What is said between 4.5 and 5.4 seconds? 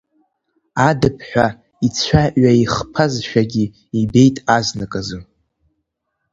азныказы.